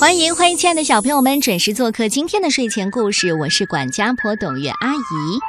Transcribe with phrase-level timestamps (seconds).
[0.00, 5.40] 欢迎欢迎，亲爱的小朋友们准时做客今天的睡前故事，我是管家婆董月阿姨。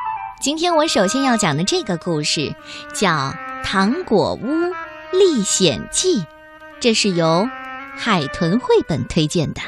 [0.42, 2.51] 今天我首先要讲的这个故事
[2.92, 3.09] 叫
[3.64, 4.48] 《糖果屋
[5.16, 6.22] 历险记》，
[6.80, 7.48] 这是由
[7.96, 9.62] 海豚绘本推荐的。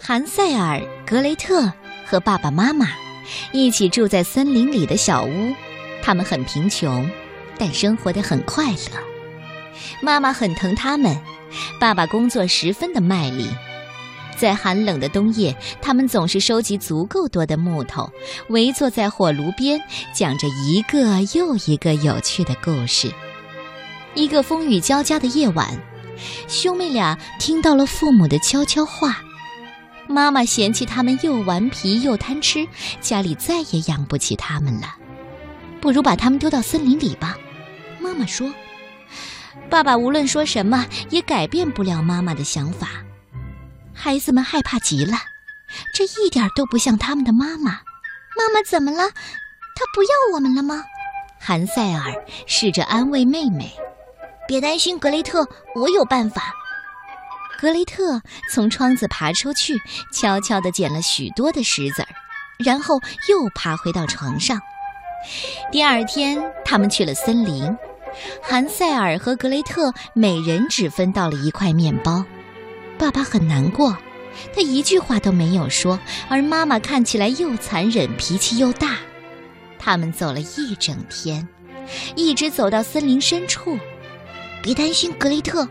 [0.00, 1.70] 韩塞尔、格雷特
[2.06, 2.86] 和爸爸妈妈
[3.52, 5.54] 一起住在森林里的小屋。
[6.02, 7.08] 他们很贫穷，
[7.58, 8.76] 但生活的很快乐。
[10.00, 11.16] 妈妈很疼他们，
[11.78, 13.48] 爸爸工作十分的卖力。
[14.36, 18.10] 在寒冷的冬夜，他们总是收集足够多的木头，
[18.48, 19.78] 围坐在火炉边，
[20.14, 23.12] 讲着一个又一个有趣的故事。
[24.14, 25.78] 一个风雨交加的夜晚，
[26.48, 29.18] 兄妹俩听到了父母的悄悄话。
[30.08, 32.66] 妈妈嫌弃他们又顽皮又贪吃，
[33.00, 34.96] 家里再也养不起他们了。
[35.80, 37.36] 不如把他们丢到森林里吧，
[37.98, 38.52] 妈妈说。
[39.68, 42.88] 爸爸无论说什么也改变不了妈妈的想法。
[43.94, 45.16] 孩子们害怕极了，
[45.94, 47.80] 这一点都不像他们的妈妈。
[48.36, 49.08] 妈妈怎么了？
[49.08, 50.84] 她不要我们了吗？
[51.38, 52.12] 韩塞尔
[52.46, 53.72] 试着安慰妹妹。
[54.46, 56.52] 别担心，格雷特，我有办法。
[57.60, 59.80] 格雷特从窗子爬出去，
[60.12, 62.08] 悄悄地捡了许多的石子儿，
[62.58, 64.60] 然后又爬回到床上。
[65.70, 67.76] 第二天，他们去了森林。
[68.42, 72.24] 韩塞尔和格雷特每人只分到了一块面包。
[72.98, 73.96] 爸爸很难过，
[74.54, 75.98] 他一句话都没有说。
[76.28, 78.96] 而妈妈看起来又残忍，脾气又大。
[79.78, 81.46] 他们走了一整天，
[82.16, 83.78] 一直走到森林深处。
[84.62, 85.66] 别担心，格雷特。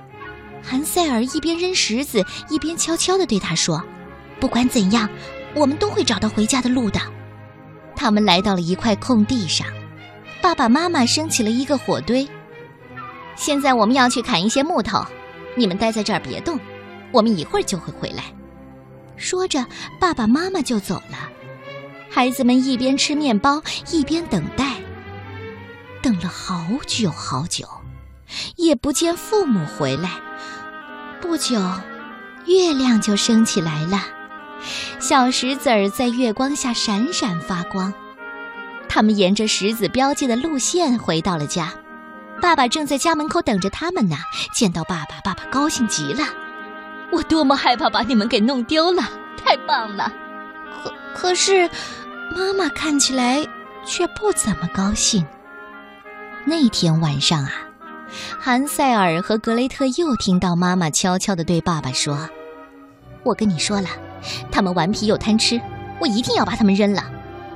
[0.63, 3.84] 韩塞尔一边扔石子，一边悄悄地对他说
[4.39, 5.09] ：“不管怎样，
[5.53, 7.00] 我们都会找到回家的路的。”
[8.00, 9.67] 他们来到了一块空地上，
[10.42, 12.25] 爸爸妈妈升起了一个火堆。
[13.36, 15.06] 现在我们要去砍一些木头，
[15.53, 16.58] 你们待在这儿别动，
[17.11, 18.23] 我们一会儿就会回来。
[19.18, 19.66] 说着，
[20.00, 21.29] 爸爸妈妈就走了。
[22.09, 24.78] 孩子们一边吃面包，一边等待，
[26.01, 27.68] 等了好久好久，
[28.56, 30.12] 也不见父母回来。
[31.19, 31.59] 不久，
[32.45, 34.19] 月亮就升起来了。
[35.00, 37.94] 小石子儿在月光下闪闪发光。
[38.88, 41.74] 他们沿着石子标记的路线回到了家。
[42.42, 44.18] 爸爸正在家门口等着他们呢。
[44.53, 46.24] 见到爸爸，爸爸高兴极了。
[47.12, 49.03] 我多么害怕把你们给弄丢了！
[49.44, 50.12] 太棒了。
[50.84, 51.69] 可可是，
[52.36, 53.46] 妈妈看起来
[53.86, 55.25] 却不怎么高兴。
[56.46, 57.52] 那天晚上啊，
[58.40, 62.30] 韩塞尔和格雷特又听到妈妈悄悄地对爸爸说
[63.24, 63.90] ：“我跟你说了。”
[64.52, 65.59] 他们顽皮又贪吃，
[66.00, 67.03] 我一定要把他们扔了，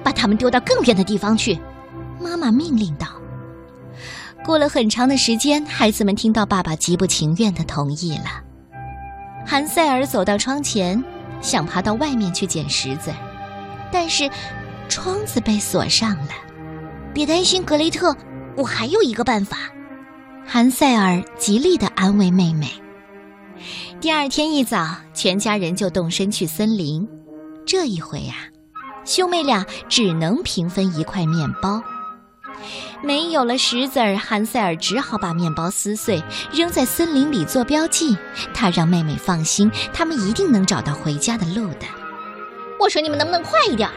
[0.03, 1.59] 把他们丢到更远的地方去。
[2.21, 3.07] 妈妈命令道。
[4.45, 8.41] 过了很长的时间，孩子们听到爸爸极不情愿的同意了。
[9.45, 11.01] 韩塞尔走到窗前，
[11.41, 13.13] 想爬到外面去捡石子，
[13.91, 14.29] 但是
[14.89, 16.33] 窗子被锁上了。
[17.13, 18.15] 别担心，格雷特，
[18.57, 19.57] 我还有一个办法。
[20.45, 22.82] 韩塞尔极力的安慰妹妹。
[24.01, 27.07] 第二天一早，全家人就动身去森林。
[27.65, 28.35] 这一回呀，
[29.05, 31.81] 兄妹俩只能平分一块面包。
[33.01, 38.17] 没有了石子儿，韩塞尔只好把面包撕碎，扔在森林里做标记。
[38.53, 41.85] 他让妹妹放心，他们一定能找到回家的路的。
[42.79, 43.89] 我说：“你们能不能快一点？”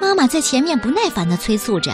[0.00, 1.92] 妈妈在前面不耐烦地催促着。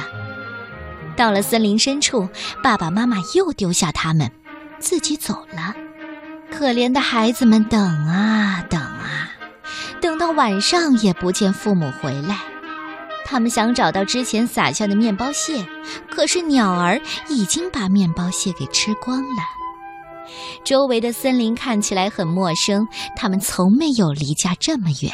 [1.16, 2.28] 到了森林深处，
[2.62, 4.30] 爸爸妈妈又丢下他们，
[4.78, 5.74] 自己走了。
[6.58, 9.28] 可怜的孩子们等啊等啊，
[10.00, 12.38] 等到晚上也不见父母回来。
[13.26, 15.66] 他们想找到之前撒下的面包屑，
[16.10, 19.42] 可是鸟儿已经把面包屑给吃光了。
[20.64, 25.12] 周围的森林看起来很陌生，他们从没有离家这么远。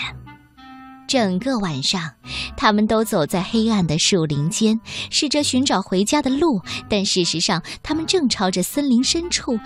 [1.08, 2.12] 整个晚上，
[2.56, 9.58] 他们都走在黑暗的树林间，试着寻找回家的路，但事实上，他们正朝着森林深处。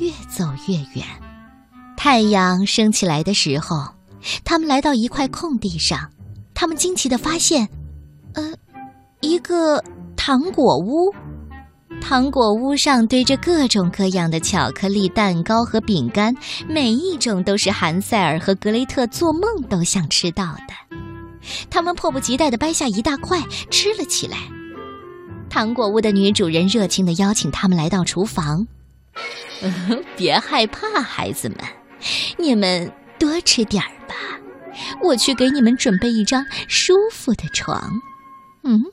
[0.00, 1.04] 越走越远，
[1.98, 3.84] 太阳升起来的时候，
[4.44, 6.08] 他们来到一块空地上。
[6.54, 7.68] 他们惊奇的发现，
[8.34, 8.54] 呃，
[9.20, 9.82] 一个
[10.16, 11.12] 糖果屋。
[12.00, 16.32] 糖果屋上堆着各种各样的巧克力蛋糕和饼干，
[16.68, 20.96] 每一种都是韩塞尔和格雷特做梦都想吃到的。
[21.68, 24.38] 他们迫不及待的掰下一大块吃了起来。
[25.50, 28.64] 糖果屋的女主人热情的邀请他们来到厨房。
[30.16, 31.58] 别害怕，孩子们，
[32.36, 34.14] 你们多吃点儿吧。
[35.02, 38.00] 我去给你们准备一张舒服的床。
[38.62, 38.84] 嗯，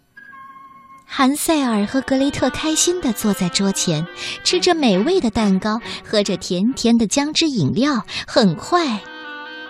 [1.05, 4.05] 韩塞尔和格雷特开心地坐在桌前，
[4.43, 8.03] 吃着美味的蛋糕，喝着甜甜的姜汁饮料。
[8.27, 9.01] 很快，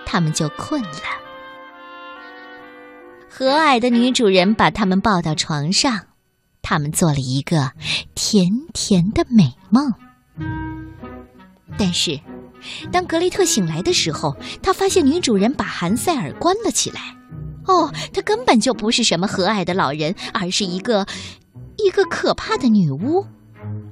[0.06, 0.88] 他们就困了。
[3.28, 6.06] 和蔼的女主人把他们抱到床上，
[6.62, 7.72] 他们做了一个
[8.14, 9.92] 甜甜的美梦。
[11.78, 12.18] 但是，
[12.92, 17.00] 当格雷特醒来的时候，他发现女主人把韩塞尔关了起来。
[17.66, 21.04] 哦，她根本就不是什么和蔼的老人，而是一个
[21.76, 23.26] 一个可怕的女巫。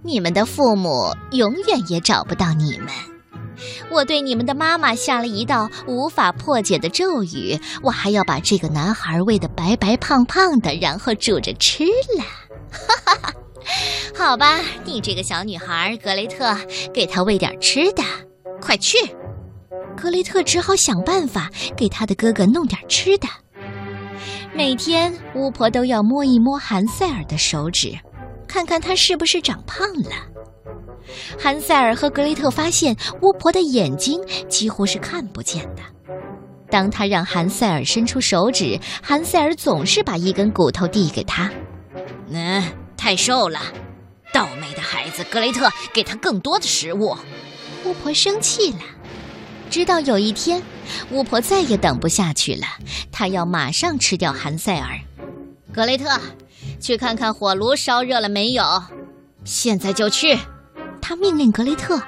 [0.05, 2.89] 你们的父母永远也找不到你们。
[3.91, 12.25] 我对你们的妈妈下了一道无法破解的咒语，我还要把这个男孩喂得白白胖胖的，然后煮着吃了。
[12.71, 13.35] 哈哈哈，
[14.17, 16.57] 好吧，你这个小女孩格雷特，
[16.93, 18.03] 给她喂点吃的，
[18.65, 18.97] 快去。
[19.95, 23.29] 格雷特只好想办法给他的哥哥弄点吃的。
[24.55, 27.93] 每天，巫婆都要摸一摸韩塞尔的手指，
[28.49, 30.11] 看看他是不是长胖了。
[31.39, 34.19] 韩塞尔和格雷特发现，巫婆的眼睛
[34.49, 35.83] 几乎是看不见的。
[36.71, 41.51] 当他让韩塞尔伸出手指，韩塞尔总是把一根骨头递给他。
[42.31, 42.63] 嗯，
[42.97, 43.61] 太瘦了，
[44.33, 45.23] 倒霉的孩子！
[45.25, 47.17] 格雷特，给他更多的食物。
[47.85, 48.79] 巫婆生气了。
[49.71, 50.63] 直到有一天，
[51.11, 52.67] 巫婆再也等不下去了，
[53.11, 54.99] 她要马上吃掉韩塞尔。
[55.73, 56.21] 格雷特，
[56.81, 58.63] 去看看火炉烧热了没有？
[59.45, 60.39] 现在就去！
[61.01, 62.01] 他命令格雷特。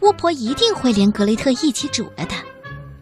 [0.00, 2.34] 巫婆一定会连格雷特一起煮了的。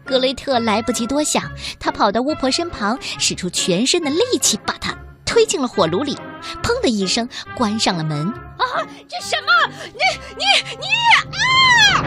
[0.03, 1.43] 格雷特来不及多想，
[1.79, 6.15] 他跑到巫婆身旁，使出全身的力气把她推进了火炉里，
[6.63, 8.33] 砰的一声关上了门。
[8.73, 8.87] 啊！
[9.07, 9.47] 这什么？
[9.93, 9.99] 你
[10.37, 10.43] 你
[10.79, 12.03] 你啊！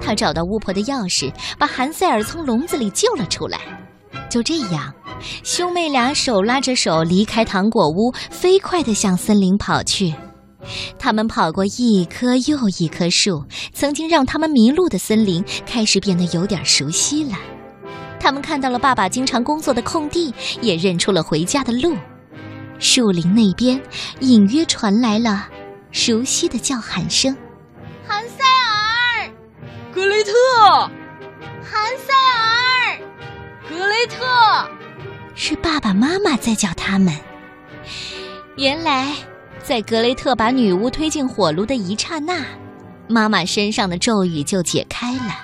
[0.00, 3.58] 他找到巫婆的钥匙，把韩塞尔从笼子里救了出来。
[4.30, 4.94] 就这样，
[5.42, 10.14] 兄妹俩手拉着手离开糖果屋，飞快地向森林跑去。
[10.98, 17.36] 他们跑过一棵又一棵树，曾经让他们迷路的森林开始变得有点熟悉了。
[18.18, 21.96] 他们看到了爸爸经常工作的空地，也认出了回家的路。
[22.78, 23.80] 树林那边
[24.20, 25.48] 隐约传来了
[25.90, 27.36] 熟悉的叫喊声。
[28.06, 29.30] 韩塞尔
[29.92, 30.32] 格雷特，
[31.62, 32.98] 韩塞尔，
[33.68, 34.68] 格雷特，
[35.34, 37.14] 是爸爸妈妈在叫他们。
[38.56, 39.14] 原来，
[39.62, 42.44] 在格雷特把女巫推进火炉的一刹那，
[43.08, 45.34] 妈妈身上的咒语就解开了。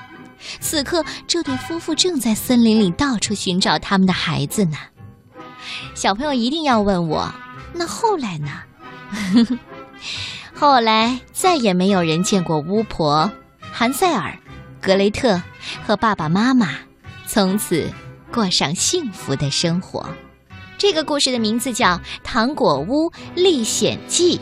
[0.61, 4.77] 此刻，这对夫妇正在森林里到处寻找他们的孩子呢。
[5.95, 7.33] 小朋友一定要问我，
[7.73, 8.63] 那后来呢？
[10.55, 13.31] 后来再也没有人见过巫婆。
[13.73, 14.37] 韩塞尔、
[14.81, 15.41] 格雷特
[15.85, 16.69] 和爸爸妈妈
[17.27, 17.91] 从此
[18.33, 20.07] 过上幸福的生活。
[20.79, 21.87] 这个故事的名字叫
[22.23, 24.37] 《糖果屋历险记》。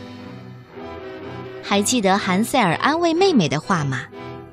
[1.63, 4.01] 还记得韩塞尔安慰妹妹的话吗？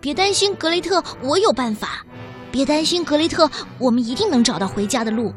[0.01, 2.05] 别担心，格雷特，我有办法。
[2.53, 5.35] 别担心，格雷特，我们一定能找到回家的路。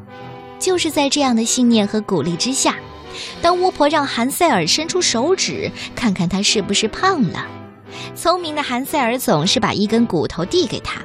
[0.62, 2.76] 就是在这样的信念和鼓励之下，
[3.42, 7.46] 当巫婆让韩塞尔伸出手指，看看他是不是胖了。
[8.16, 11.02] 聪明的韩塞尔总是把一根骨头递给他。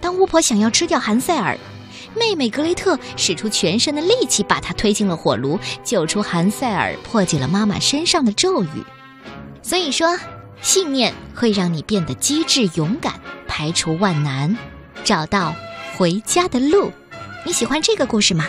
[0.00, 1.56] 当巫婆想要吃掉韩塞尔，
[2.18, 8.84] 妹妹格雷特使出全身的力气把他推进了火炉，救出韩塞尔，破解了妈妈身上的咒语。
[9.62, 10.18] 所以说，
[10.60, 13.14] 信念会让你变得机智勇敢，
[13.46, 14.58] 排除万难，
[15.04, 15.54] 找到
[15.96, 16.90] 回家的路。
[17.46, 18.48] 你喜欢这个故事吗？